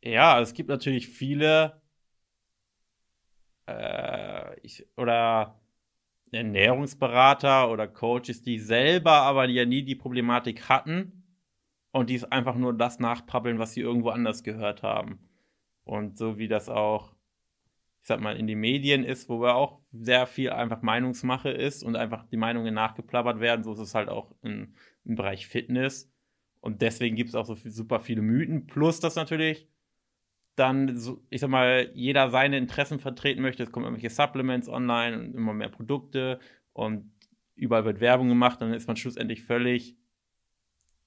Ja, 0.01 0.39
es 0.39 0.53
gibt 0.53 0.69
natürlich 0.69 1.07
viele 1.09 1.81
äh, 3.67 4.59
ich, 4.61 4.87
oder 4.97 5.59
Ernährungsberater 6.31 7.69
oder 7.69 7.87
Coaches, 7.87 8.41
die 8.41 8.59
selber 8.59 9.11
aber 9.11 9.47
ja 9.49 9.65
nie 9.65 9.83
die 9.83 9.95
Problematik 9.95 10.69
hatten 10.69 11.23
und 11.91 12.09
die 12.09 12.21
einfach 12.31 12.55
nur 12.55 12.73
das 12.73 12.99
nachprabbeln, 12.99 13.59
was 13.59 13.73
sie 13.73 13.81
irgendwo 13.81 14.09
anders 14.09 14.43
gehört 14.43 14.83
haben. 14.83 15.19
Und 15.85 16.17
so 16.17 16.37
wie 16.37 16.49
das 16.49 16.67
auch, 16.67 17.13
ich 18.01 18.07
sag 18.07 18.19
mal, 18.19 18.35
in 18.35 18.47
den 18.47 18.59
Medien 18.59 19.03
ist, 19.03 19.29
wo 19.29 19.39
wir 19.39 19.55
auch 19.55 19.79
sehr 19.93 20.27
viel 20.27 20.49
einfach 20.49 20.81
Meinungsmache 20.81 21.49
ist 21.49 21.83
und 21.83 21.95
einfach 21.95 22.25
die 22.27 22.37
Meinungen 22.37 22.73
nachgeplappert 22.73 23.39
werden, 23.39 23.63
so 23.63 23.73
ist 23.73 23.79
es 23.79 23.95
halt 23.95 24.09
auch 24.09 24.35
in, 24.41 24.73
im 25.05 25.15
Bereich 25.15 25.47
Fitness. 25.47 26.11
Und 26.59 26.81
deswegen 26.81 27.15
gibt 27.15 27.29
es 27.29 27.35
auch 27.35 27.45
so 27.45 27.55
viel, 27.55 27.71
super 27.71 27.99
viele 27.99 28.23
Mythen. 28.23 28.65
Plus, 28.65 28.99
dass 28.99 29.15
natürlich 29.15 29.69
dann, 30.55 30.97
so, 30.97 31.21
ich 31.29 31.41
sag 31.41 31.49
mal, 31.49 31.91
jeder 31.93 32.29
seine 32.29 32.57
Interessen 32.57 32.99
vertreten 32.99 33.41
möchte. 33.41 33.63
Es 33.63 33.71
kommen 33.71 33.85
irgendwelche 33.85 34.13
Supplements 34.13 34.67
online 34.67 35.19
und 35.19 35.35
immer 35.35 35.53
mehr 35.53 35.69
Produkte 35.69 36.39
und 36.73 37.11
überall 37.55 37.85
wird 37.85 37.99
Werbung 37.99 38.29
gemacht. 38.29 38.61
Dann 38.61 38.73
ist 38.73 38.87
man 38.87 38.95
schlussendlich 38.95 39.43
völlig 39.43 39.95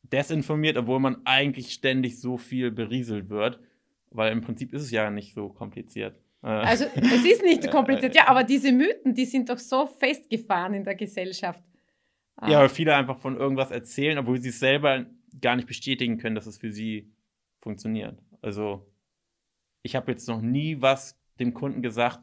desinformiert, 0.02 0.76
obwohl 0.76 1.00
man 1.00 1.22
eigentlich 1.24 1.72
ständig 1.72 2.20
so 2.20 2.36
viel 2.36 2.70
berieselt 2.70 3.28
wird. 3.28 3.60
Weil 4.10 4.32
im 4.32 4.40
Prinzip 4.40 4.72
ist 4.72 4.82
es 4.82 4.90
ja 4.90 5.10
nicht 5.10 5.34
so 5.34 5.48
kompliziert. 5.48 6.18
Äh, 6.42 6.46
also 6.46 6.84
es 6.94 7.24
ist 7.24 7.42
nicht 7.42 7.62
so 7.64 7.70
kompliziert, 7.70 8.14
ja, 8.14 8.28
aber 8.28 8.44
diese 8.44 8.72
Mythen, 8.72 9.14
die 9.14 9.24
sind 9.24 9.48
doch 9.48 9.58
so 9.58 9.86
festgefahren 9.86 10.74
in 10.74 10.84
der 10.84 10.94
Gesellschaft. 10.94 11.62
Ja, 12.46 12.60
weil 12.60 12.68
viele 12.68 12.94
einfach 12.94 13.18
von 13.18 13.36
irgendwas 13.36 13.72
erzählen, 13.72 14.16
obwohl 14.18 14.40
sie 14.40 14.50
es 14.50 14.60
selber 14.60 15.06
gar 15.40 15.56
nicht 15.56 15.66
bestätigen 15.66 16.18
können, 16.18 16.36
dass 16.36 16.46
es 16.46 16.58
für 16.58 16.70
sie 16.70 17.10
funktioniert. 17.60 18.22
Also 18.40 18.86
ich 19.82 19.96
habe 19.96 20.12
jetzt 20.12 20.28
noch 20.28 20.40
nie 20.40 20.80
was 20.80 21.18
dem 21.40 21.52
Kunden 21.52 21.82
gesagt, 21.82 22.20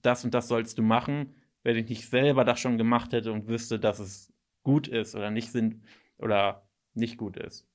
das 0.00 0.24
und 0.24 0.32
das 0.32 0.48
sollst 0.48 0.78
du 0.78 0.82
machen, 0.82 1.34
wenn 1.64 1.76
ich 1.76 1.88
nicht 1.88 2.08
selber 2.08 2.44
das 2.44 2.60
schon 2.60 2.78
gemacht 2.78 3.12
hätte 3.12 3.32
und 3.32 3.48
wüsste, 3.48 3.78
dass 3.80 3.98
es 3.98 4.32
gut 4.62 4.86
ist 4.86 5.14
oder 5.14 5.30
nicht 5.30 5.50
sind 5.50 5.82
oder 6.18 6.68
nicht 6.94 7.16
gut 7.16 7.36
ist. 7.36 7.67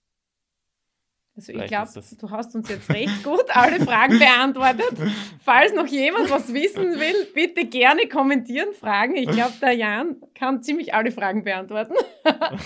Also 1.36 1.52
ich 1.52 1.66
glaube, 1.66 1.90
du 2.20 2.30
hast 2.30 2.54
uns 2.54 2.70
jetzt 2.70 2.90
recht 2.92 3.24
gut 3.24 3.46
alle 3.50 3.80
Fragen 3.80 4.20
beantwortet. 4.20 5.12
Falls 5.40 5.74
noch 5.74 5.88
jemand 5.88 6.30
was 6.30 6.54
wissen 6.54 7.00
will, 7.00 7.28
bitte 7.34 7.66
gerne 7.66 8.08
kommentieren, 8.08 8.72
fragen. 8.74 9.16
Ich 9.16 9.30
glaube, 9.30 9.54
der 9.60 9.74
Jan 9.74 10.18
kann 10.36 10.62
ziemlich 10.62 10.94
alle 10.94 11.12
Fragen 11.12 11.44
beantworten. 11.44 11.96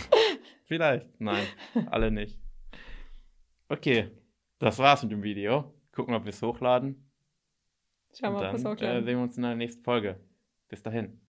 Vielleicht. 0.66 1.08
Nein, 1.20 1.46
alle 1.90 2.12
nicht. 2.12 2.38
Okay, 3.70 4.12
das 4.60 4.80
war's 4.80 5.02
mit 5.04 5.14
dem 5.14 5.24
Video. 5.24 5.74
Gucken, 5.94 6.14
ob 6.14 6.26
wir 6.26 6.32
es 6.32 6.42
hochladen. 6.42 7.10
Schauen 8.20 8.34
wir, 8.34 8.38
ob 8.38 8.52
wir 8.52 8.54
es 8.54 8.66
hochladen. 8.66 9.02
Äh, 9.02 9.06
sehen 9.06 9.18
wir 9.18 9.24
uns 9.24 9.38
in 9.38 9.44
der 9.44 9.56
nächsten 9.56 9.84
Folge. 9.84 10.20
Bis 10.68 10.84
dahin. 10.84 11.22